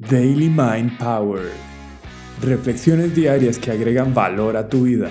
[0.00, 1.50] Daily Mind Power.
[2.40, 5.10] Reflexiones diarias que agregan valor a tu vida.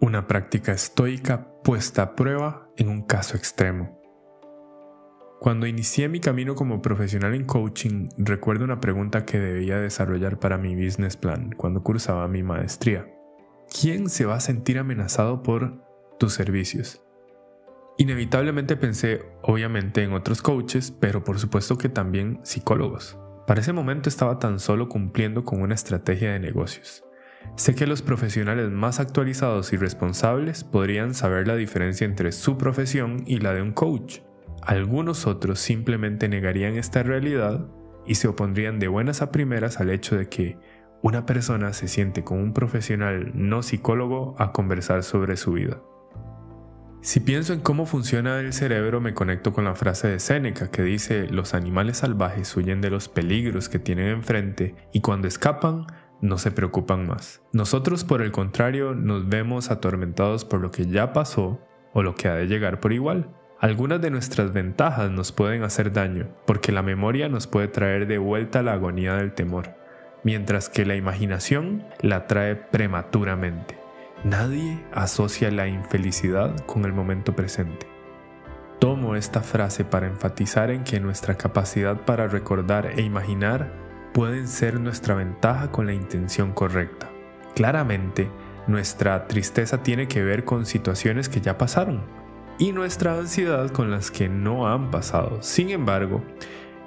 [0.00, 4.00] Una práctica estoica puesta a prueba en un caso extremo.
[5.40, 10.56] Cuando inicié mi camino como profesional en coaching, recuerdo una pregunta que debía desarrollar para
[10.56, 13.14] mi business plan cuando cursaba mi maestría.
[13.78, 15.86] ¿Quién se va a sentir amenazado por
[16.18, 17.02] tus servicios.
[17.96, 23.18] Inevitablemente pensé, obviamente, en otros coaches, pero por supuesto que también psicólogos.
[23.46, 27.04] Para ese momento estaba tan solo cumpliendo con una estrategia de negocios.
[27.56, 33.24] Sé que los profesionales más actualizados y responsables podrían saber la diferencia entre su profesión
[33.26, 34.20] y la de un coach.
[34.62, 37.66] Algunos otros simplemente negarían esta realidad
[38.06, 40.56] y se opondrían de buenas a primeras al hecho de que
[41.02, 45.80] una persona se siente con un profesional no psicólogo a conversar sobre su vida.
[47.00, 50.82] Si pienso en cómo funciona el cerebro, me conecto con la frase de Séneca que
[50.82, 55.86] dice, los animales salvajes huyen de los peligros que tienen enfrente y cuando escapan,
[56.20, 57.40] no se preocupan más.
[57.52, 61.60] Nosotros, por el contrario, nos vemos atormentados por lo que ya pasó
[61.92, 63.30] o lo que ha de llegar por igual.
[63.60, 68.18] Algunas de nuestras ventajas nos pueden hacer daño, porque la memoria nos puede traer de
[68.18, 69.76] vuelta la agonía del temor,
[70.24, 73.77] mientras que la imaginación la trae prematuramente.
[74.24, 77.86] Nadie asocia la infelicidad con el momento presente.
[78.80, 83.72] Tomo esta frase para enfatizar en que nuestra capacidad para recordar e imaginar
[84.12, 87.08] pueden ser nuestra ventaja con la intención correcta.
[87.54, 88.28] Claramente,
[88.66, 92.02] nuestra tristeza tiene que ver con situaciones que ya pasaron
[92.58, 95.42] y nuestra ansiedad con las que no han pasado.
[95.42, 96.24] Sin embargo,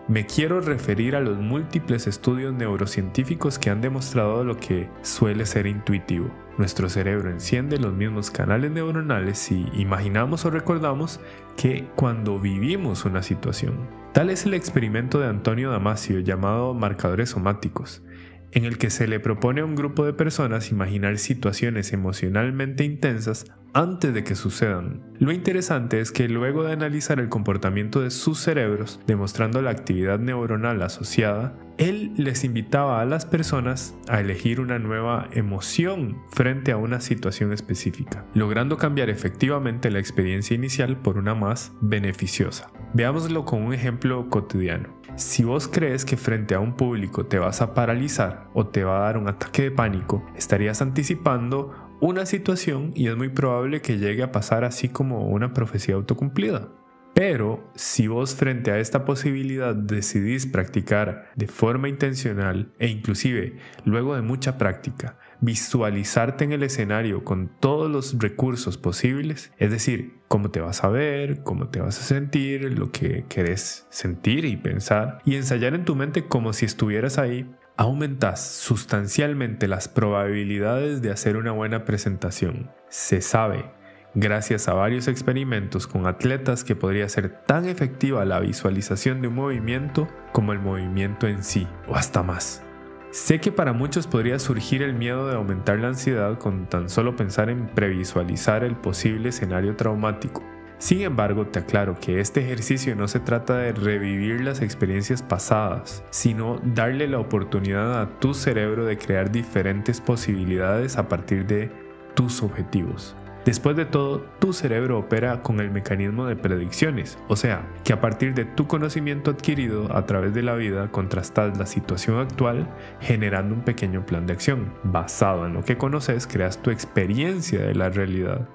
[0.07, 5.67] me quiero referir a los múltiples estudios neurocientíficos que han demostrado lo que suele ser
[5.67, 6.29] intuitivo.
[6.57, 11.19] Nuestro cerebro enciende los mismos canales neuronales si imaginamos o recordamos
[11.55, 13.73] que cuando vivimos una situación.
[14.13, 18.03] Tal es el experimento de Antonio Damasio llamado marcadores somáticos
[18.51, 23.45] en el que se le propone a un grupo de personas imaginar situaciones emocionalmente intensas
[23.73, 25.01] antes de que sucedan.
[25.19, 30.19] Lo interesante es que luego de analizar el comportamiento de sus cerebros, demostrando la actividad
[30.19, 36.77] neuronal asociada, él les invitaba a las personas a elegir una nueva emoción frente a
[36.77, 42.71] una situación específica, logrando cambiar efectivamente la experiencia inicial por una más beneficiosa.
[42.93, 45.01] Veámoslo con un ejemplo cotidiano.
[45.15, 48.97] Si vos crees que frente a un público te vas a paralizar o te va
[48.97, 53.99] a dar un ataque de pánico, estarías anticipando una situación y es muy probable que
[53.99, 56.69] llegue a pasar así como una profecía autocumplida.
[57.13, 64.15] Pero si vos frente a esta posibilidad decidís practicar de forma intencional e inclusive luego
[64.15, 70.49] de mucha práctica, visualizarte en el escenario con todos los recursos posibles, es decir, cómo
[70.49, 75.19] te vas a ver, cómo te vas a sentir, lo que querés sentir y pensar,
[75.25, 81.37] y ensayar en tu mente como si estuvieras ahí, aumentas sustancialmente las probabilidades de hacer
[81.37, 82.71] una buena presentación.
[82.89, 83.71] Se sabe
[84.13, 89.35] gracias a varios experimentos con atletas que podría ser tan efectiva la visualización de un
[89.35, 92.63] movimiento como el movimiento en sí, o hasta más.
[93.11, 97.15] Sé que para muchos podría surgir el miedo de aumentar la ansiedad con tan solo
[97.15, 100.43] pensar en previsualizar el posible escenario traumático.
[100.81, 106.03] Sin embargo, te aclaro que este ejercicio no se trata de revivir las experiencias pasadas,
[106.09, 111.71] sino darle la oportunidad a tu cerebro de crear diferentes posibilidades a partir de
[112.15, 113.15] tus objetivos.
[113.45, 118.01] Después de todo, tu cerebro opera con el mecanismo de predicciones, o sea, que a
[118.01, 122.67] partir de tu conocimiento adquirido a través de la vida contrastas la situación actual
[123.01, 124.73] generando un pequeño plan de acción.
[124.83, 128.49] Basado en lo que conoces, creas tu experiencia de la realidad.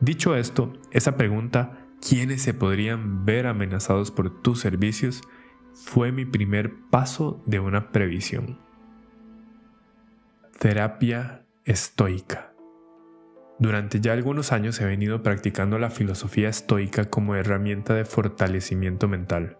[0.00, 5.22] Dicho esto, esa pregunta, ¿quiénes se podrían ver amenazados por tus servicios?
[5.72, 8.58] fue mi primer paso de una previsión.
[10.58, 12.52] Terapia estoica.
[13.58, 19.58] Durante ya algunos años he venido practicando la filosofía estoica como herramienta de fortalecimiento mental.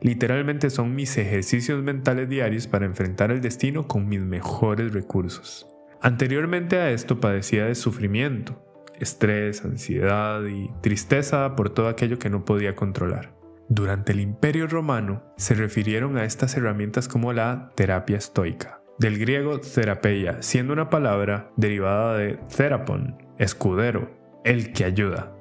[0.00, 5.66] Literalmente son mis ejercicios mentales diarios para enfrentar el destino con mis mejores recursos.
[6.02, 8.62] Anteriormente a esto padecía de sufrimiento,
[9.00, 13.34] estrés, ansiedad y tristeza por todo aquello que no podía controlar.
[13.68, 19.60] Durante el Imperio Romano se refirieron a estas herramientas como la terapia estoica, del griego
[19.60, 24.10] therapeia, siendo una palabra derivada de therapon, escudero,
[24.44, 25.36] el que ayuda.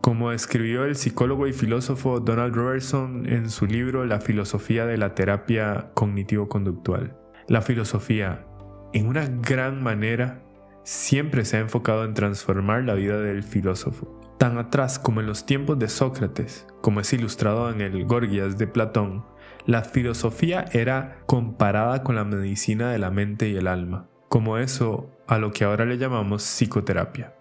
[0.00, 5.14] Como escribió el psicólogo y filósofo Donald Robertson en su libro La filosofía de la
[5.14, 7.16] terapia cognitivo-conductual.
[7.48, 8.46] La filosofía,
[8.92, 10.43] en una gran manera,
[10.84, 14.20] siempre se ha enfocado en transformar la vida del filósofo.
[14.38, 18.66] Tan atrás como en los tiempos de Sócrates, como es ilustrado en el Gorgias de
[18.66, 19.24] Platón,
[19.66, 25.10] la filosofía era comparada con la medicina de la mente y el alma, como eso
[25.26, 27.34] a lo que ahora le llamamos psicoterapia.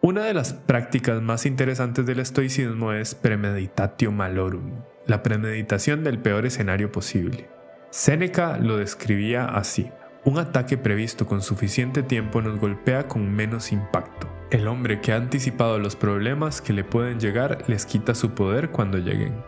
[0.00, 6.46] Una de las prácticas más interesantes del estoicismo es premeditatio malorum, la premeditación del peor
[6.46, 7.50] escenario posible.
[7.90, 9.90] Séneca lo describía así.
[10.28, 14.28] Un ataque previsto con suficiente tiempo nos golpea con menos impacto.
[14.50, 18.68] El hombre que ha anticipado los problemas que le pueden llegar les quita su poder
[18.68, 19.42] cuando lleguen.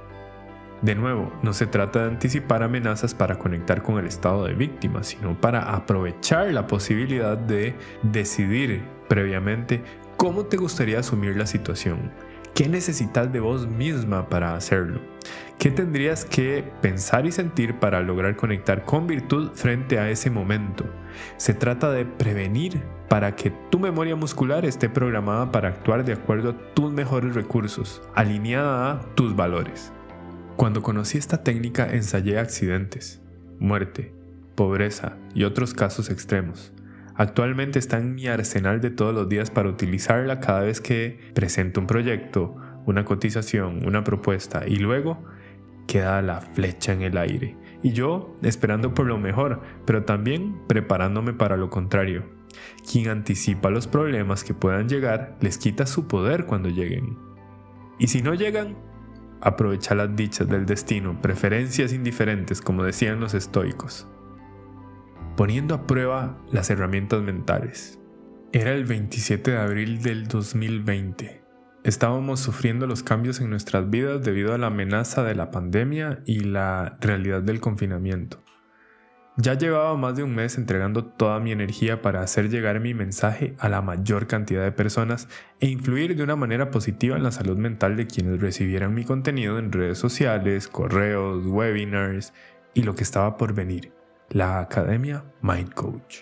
[0.81, 5.03] De nuevo, no se trata de anticipar amenazas para conectar con el estado de víctima,
[5.05, 9.83] sino para aprovechar la posibilidad de decidir previamente
[10.17, 12.11] cómo te gustaría asumir la situación
[12.55, 15.01] ¿Qué necesitas de vos misma para hacerlo?
[15.59, 20.85] ¿Qué tendrías que pensar y sentir para lograr conectar con virtud frente a ese momento?
[21.37, 26.51] Se trata de prevenir para que tu memoria muscular esté programada para actuar de acuerdo
[26.51, 29.93] a tus mejores recursos, alineada a tus valores.
[30.57, 33.21] Cuando conocí esta técnica ensayé accidentes,
[33.59, 34.13] muerte,
[34.55, 36.73] pobreza y otros casos extremos.
[37.21, 41.79] Actualmente está en mi arsenal de todos los días para utilizarla cada vez que presento
[41.79, 42.57] un proyecto,
[42.87, 45.23] una cotización, una propuesta y luego
[45.87, 47.59] queda la flecha en el aire.
[47.83, 52.25] Y yo esperando por lo mejor, pero también preparándome para lo contrario.
[52.91, 57.19] Quien anticipa los problemas que puedan llegar les quita su poder cuando lleguen.
[57.99, 58.79] Y si no llegan,
[59.43, 64.07] aprovecha las dichas del destino, preferencias indiferentes como decían los estoicos
[65.37, 67.99] poniendo a prueba las herramientas mentales.
[68.53, 71.43] Era el 27 de abril del 2020.
[71.83, 76.41] Estábamos sufriendo los cambios en nuestras vidas debido a la amenaza de la pandemia y
[76.41, 78.43] la realidad del confinamiento.
[79.37, 83.55] Ya llevaba más de un mes entregando toda mi energía para hacer llegar mi mensaje
[83.59, 85.29] a la mayor cantidad de personas
[85.61, 89.59] e influir de una manera positiva en la salud mental de quienes recibieran mi contenido
[89.59, 92.35] en redes sociales, correos, webinars
[92.75, 94.00] y lo que estaba por venir
[94.31, 96.19] la Academia Mind Coach.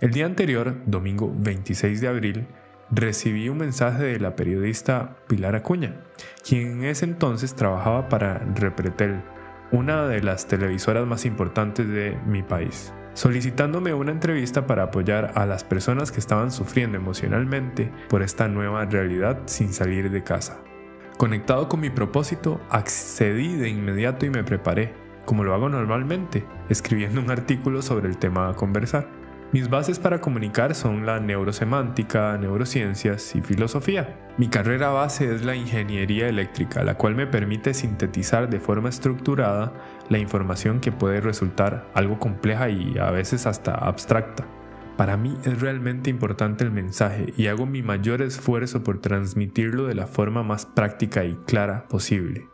[0.00, 2.46] El día anterior, domingo 26 de abril,
[2.90, 6.00] recibí un mensaje de la periodista Pilar Acuña,
[6.48, 9.22] quien en ese entonces trabajaba para Repretel,
[9.70, 15.44] una de las televisoras más importantes de mi país, solicitándome una entrevista para apoyar a
[15.44, 20.62] las personas que estaban sufriendo emocionalmente por esta nueva realidad sin salir de casa.
[21.18, 24.94] Conectado con mi propósito, accedí de inmediato y me preparé
[25.24, 29.20] como lo hago normalmente, escribiendo un artículo sobre el tema a conversar.
[29.52, 34.30] Mis bases para comunicar son la neurosemántica, neurociencias y filosofía.
[34.38, 39.72] Mi carrera base es la ingeniería eléctrica, la cual me permite sintetizar de forma estructurada
[40.08, 44.46] la información que puede resultar algo compleja y a veces hasta abstracta.
[44.96, 49.96] Para mí es realmente importante el mensaje y hago mi mayor esfuerzo por transmitirlo de
[49.96, 52.46] la forma más práctica y clara posible.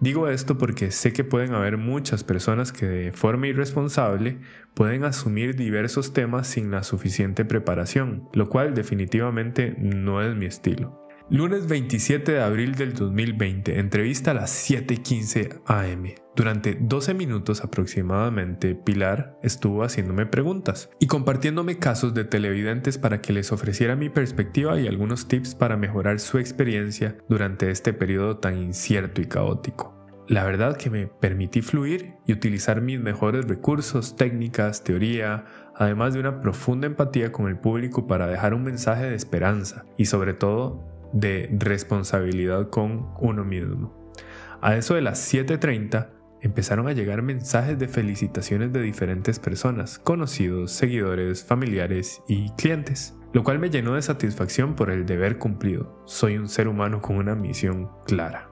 [0.00, 4.38] Digo esto porque sé que pueden haber muchas personas que de forma irresponsable
[4.74, 11.06] pueden asumir diversos temas sin la suficiente preparación, lo cual definitivamente no es mi estilo.
[11.30, 16.25] Lunes 27 de abril del 2020, entrevista a las 7:15 am.
[16.36, 23.32] Durante 12 minutos aproximadamente, Pilar estuvo haciéndome preguntas y compartiéndome casos de televidentes para que
[23.32, 28.58] les ofreciera mi perspectiva y algunos tips para mejorar su experiencia durante este periodo tan
[28.58, 29.96] incierto y caótico.
[30.28, 36.20] La verdad que me permití fluir y utilizar mis mejores recursos, técnicas, teoría, además de
[36.20, 40.84] una profunda empatía con el público para dejar un mensaje de esperanza y sobre todo
[41.14, 44.12] de responsabilidad con uno mismo.
[44.60, 50.72] A eso de las 7.30 empezaron a llegar mensajes de felicitaciones de diferentes personas, conocidos,
[50.72, 56.02] seguidores, familiares y clientes, lo cual me llenó de satisfacción por el deber cumplido.
[56.06, 58.50] Soy un ser humano con una misión clara.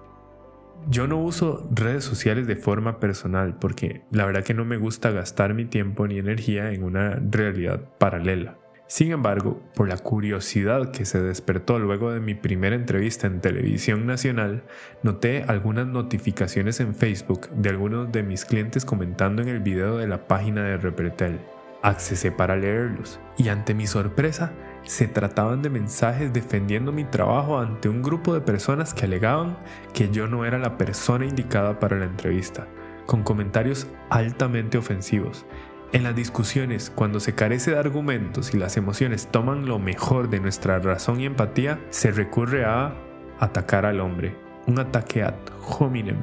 [0.89, 5.11] Yo no uso redes sociales de forma personal porque la verdad que no me gusta
[5.11, 8.59] gastar mi tiempo ni energía en una realidad paralela.
[8.87, 14.07] Sin embargo, por la curiosidad que se despertó luego de mi primera entrevista en televisión
[14.07, 14.63] nacional,
[15.03, 20.07] noté algunas notificaciones en Facebook de algunos de mis clientes comentando en el video de
[20.07, 21.41] la página de Repretel.
[21.83, 27.89] Accesé para leerlos y ante mi sorpresa, se trataban de mensajes defendiendo mi trabajo ante
[27.89, 29.57] un grupo de personas que alegaban
[29.95, 32.67] que yo no era la persona indicada para la entrevista,
[33.07, 35.47] con comentarios altamente ofensivos
[35.93, 40.41] en las discusiones, cuando se carece de argumentos y las emociones toman lo mejor de
[40.41, 42.95] nuestra razón y empatía, se recurre a
[43.39, 44.37] atacar al hombre,
[44.67, 45.35] un ataque ad
[45.79, 46.19] hominem.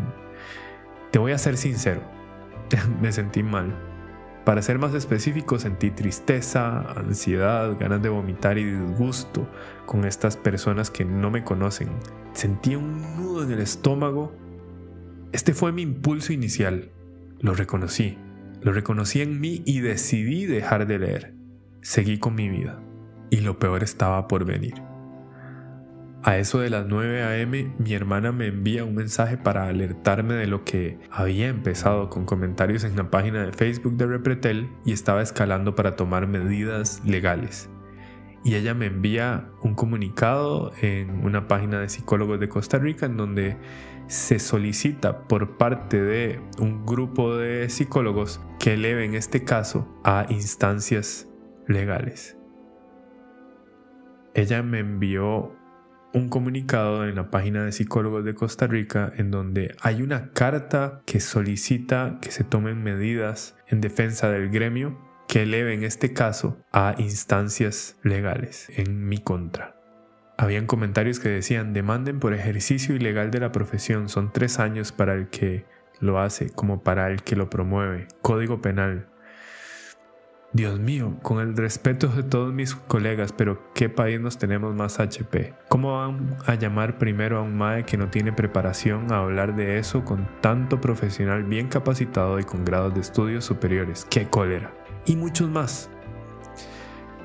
[1.12, 2.01] Te voy a ser sincero,
[3.01, 3.74] me sentí mal.
[4.46, 9.48] Para ser más específico, sentí tristeza, ansiedad, ganas de vomitar y disgusto
[9.86, 11.89] con estas personas que no me conocen.
[12.34, 14.34] Sentí un nudo en el estómago.
[15.32, 16.89] Este fue mi impulso inicial.
[17.39, 18.18] Lo reconocí.
[18.62, 21.34] Lo reconocí en mí y decidí dejar de leer.
[21.82, 22.80] Seguí con mi vida.
[23.32, 24.75] Y lo peor estaba por venir.
[26.24, 27.74] A eso de las 9 a.m.
[27.80, 32.84] mi hermana me envía un mensaje para alertarme de lo que había empezado con comentarios
[32.84, 37.72] en la página de Facebook de Repretel y estaba escalando para tomar medidas legales.
[38.43, 43.17] Y ella me envía un comunicado en una página de psicólogos de Costa Rica en
[43.17, 43.57] donde
[44.07, 51.29] se solicita por parte de un grupo de psicólogos que eleven este caso a instancias
[51.67, 52.38] legales.
[54.33, 55.55] Ella me envió
[56.13, 61.01] un comunicado en la página de psicólogos de Costa Rica en donde hay una carta
[61.05, 66.93] que solicita que se tomen medidas en defensa del gremio que eleven este caso a
[66.97, 69.77] instancias legales en mi contra.
[70.38, 75.13] Habían comentarios que decían demanden por ejercicio ilegal de la profesión, son tres años para
[75.13, 75.63] el que
[76.01, 78.09] lo hace como para el que lo promueve.
[78.21, 79.07] Código penal,
[80.51, 85.00] Dios mío, con el respeto de todos mis colegas, pero ¿qué país nos tenemos más
[85.00, 85.53] HP?
[85.69, 89.77] ¿Cómo van a llamar primero a un MAE que no tiene preparación a hablar de
[89.77, 94.05] eso con tanto profesional bien capacitado y con grados de estudios superiores?
[94.09, 94.80] ¡Qué cólera!
[95.05, 95.89] Y muchos más.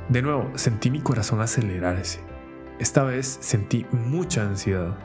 [0.08, 2.20] De nuevo, sentí mi corazón acelerarse.
[2.78, 4.96] Esta vez sentí mucha ansiedad.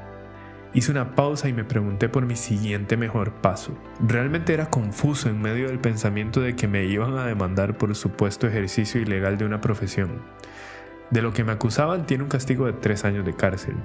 [0.73, 3.77] Hice una pausa y me pregunté por mi siguiente mejor paso.
[3.99, 8.47] Realmente era confuso en medio del pensamiento de que me iban a demandar por supuesto
[8.47, 10.21] ejercicio ilegal de una profesión.
[11.09, 13.75] De lo que me acusaban tiene un castigo de tres años de cárcel.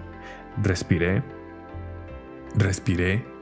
[0.62, 1.24] Respiré,
[2.54, 3.35] respiré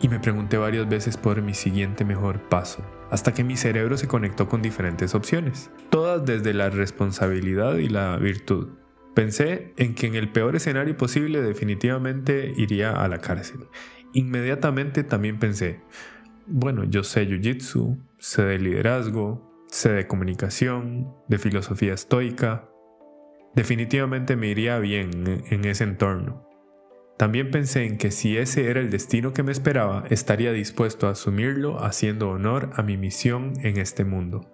[0.00, 4.08] y me pregunté varias veces por mi siguiente mejor paso, hasta que mi cerebro se
[4.08, 8.68] conectó con diferentes opciones, todas desde la responsabilidad y la virtud.
[9.14, 13.60] Pensé en que en el peor escenario posible definitivamente iría a la cárcel.
[14.12, 15.80] Inmediatamente también pensé,
[16.46, 22.68] bueno, yo sé Jiu-Jitsu, sé de liderazgo, sé de comunicación, de filosofía estoica.
[23.54, 26.48] Definitivamente me iría bien en ese entorno.
[27.16, 31.10] También pensé en que si ese era el destino que me esperaba, estaría dispuesto a
[31.10, 34.50] asumirlo haciendo honor a mi misión en este mundo.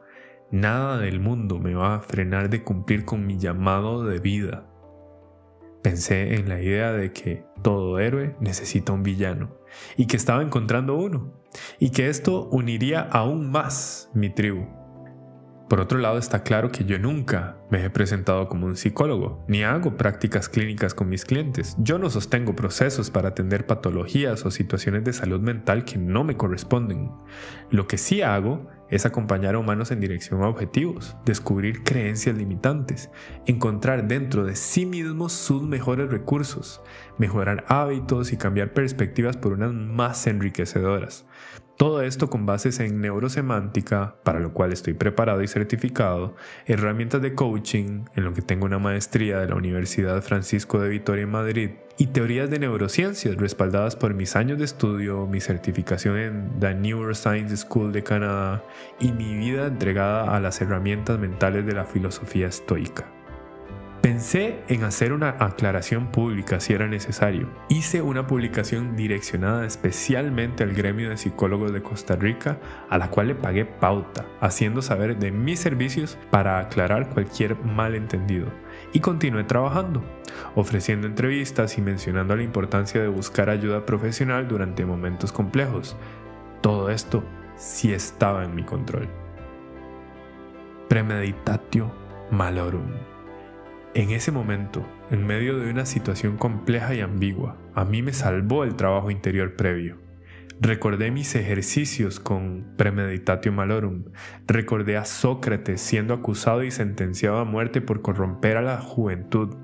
[0.51, 4.67] Nada del mundo me va a frenar de cumplir con mi llamado de vida.
[5.83, 9.57] Pensé en la idea de que todo héroe necesita un villano
[9.97, 11.33] y que estaba encontrando uno
[11.79, 14.80] y que esto uniría aún más mi tribu.
[15.71, 19.63] Por otro lado, está claro que yo nunca me he presentado como un psicólogo, ni
[19.63, 21.77] hago prácticas clínicas con mis clientes.
[21.79, 26.37] Yo no sostengo procesos para atender patologías o situaciones de salud mental que no me
[26.37, 27.13] corresponden.
[27.71, 33.09] Lo que sí hago es acompañar a humanos en dirección a objetivos, descubrir creencias limitantes,
[33.47, 36.83] encontrar dentro de sí mismos sus mejores recursos,
[37.17, 41.27] mejorar hábitos y cambiar perspectivas por unas más enriquecedoras.
[41.81, 47.35] Todo esto con bases en neurosemántica, para lo cual estoy preparado y certificado, herramientas de
[47.35, 51.71] coaching, en lo que tengo una maestría de la Universidad Francisco de Vitoria en Madrid,
[51.97, 57.57] y teorías de neurociencias respaldadas por mis años de estudio, mi certificación en The Neuroscience
[57.57, 58.63] School de Canadá
[59.01, 63.20] y mi vida entregada a las herramientas mentales de la filosofía estoica.
[64.11, 67.49] Pensé en hacer una aclaración pública si era necesario.
[67.69, 73.29] Hice una publicación direccionada especialmente al gremio de psicólogos de Costa Rica, a la cual
[73.29, 78.49] le pagué pauta, haciendo saber de mis servicios para aclarar cualquier malentendido.
[78.93, 80.03] Y continué trabajando,
[80.57, 85.97] ofreciendo entrevistas y mencionando la importancia de buscar ayuda profesional durante momentos complejos.
[86.63, 87.23] Todo esto
[87.57, 89.09] sí estaba en mi control.
[90.89, 91.93] Premeditatio
[92.33, 93.20] malorum.
[93.93, 98.63] En ese momento, en medio de una situación compleja y ambigua, a mí me salvó
[98.63, 99.99] el trabajo interior previo.
[100.61, 104.05] Recordé mis ejercicios con Premeditatio Malorum.
[104.47, 109.57] Recordé a Sócrates siendo acusado y sentenciado a muerte por corromper a la juventud.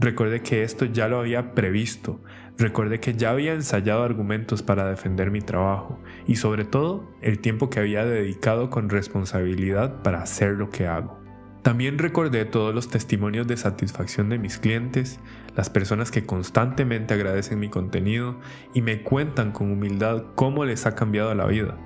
[0.00, 2.22] Recordé que esto ya lo había previsto.
[2.56, 7.68] Recordé que ya había ensayado argumentos para defender mi trabajo y sobre todo el tiempo
[7.68, 11.23] que había dedicado con responsabilidad para hacer lo que hago.
[11.64, 15.18] También recordé todos los testimonios de satisfacción de mis clientes,
[15.56, 18.38] las personas que constantemente agradecen mi contenido
[18.74, 21.78] y me cuentan con humildad cómo les ha cambiado la vida.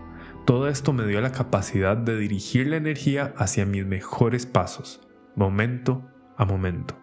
[0.47, 5.01] Todo esto me dio la capacidad de dirigir la energía hacia mis mejores pasos,
[5.37, 6.99] momento a momento.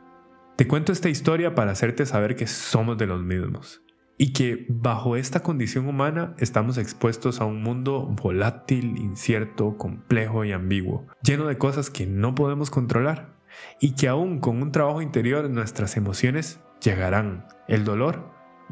[0.57, 3.84] Te cuento esta historia para hacerte saber que somos de los mismos.
[4.17, 10.51] Y que bajo esta condición humana estamos expuestos a un mundo volátil, incierto, complejo y
[10.51, 13.35] ambiguo, lleno de cosas que no podemos controlar
[13.79, 18.31] y que aún con un trabajo interior nuestras emociones llegarán, el dolor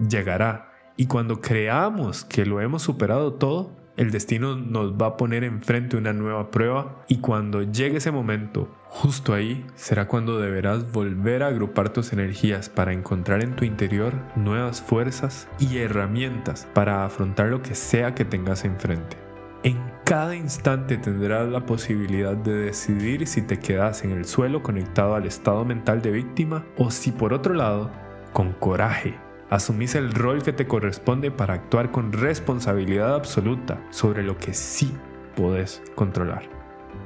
[0.10, 5.44] llegará y cuando creamos que lo hemos superado todo, el destino nos va a poner
[5.44, 11.44] enfrente una nueva prueba y cuando llegue ese momento, justo ahí será cuando deberás volver
[11.44, 17.48] a agrupar tus energías para encontrar en tu interior nuevas fuerzas y herramientas para afrontar
[17.48, 19.18] lo que sea que tengas enfrente.
[19.64, 25.16] En cada instante tendrás la posibilidad de decidir si te quedas en el suelo conectado
[25.16, 27.90] al estado mental de víctima o si por otro lado,
[28.34, 29.18] con coraje,
[29.54, 34.92] asumís el rol que te corresponde para actuar con responsabilidad absoluta sobre lo que sí
[35.36, 36.50] podés controlar.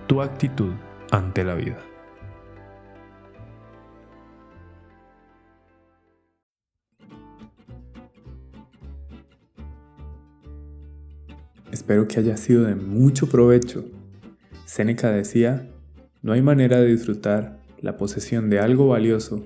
[0.07, 0.71] Tu actitud
[1.11, 1.77] ante la vida.
[11.69, 13.83] Espero que haya sido de mucho provecho.
[14.63, 15.69] Séneca decía,
[16.21, 19.45] no hay manera de disfrutar la posesión de algo valioso